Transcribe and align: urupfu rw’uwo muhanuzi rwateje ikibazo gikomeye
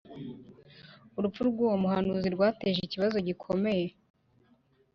urupfu 1.17 1.39
rw’uwo 1.49 1.75
muhanuzi 1.83 2.27
rwateje 2.35 2.79
ikibazo 2.83 3.17
gikomeye 3.27 3.85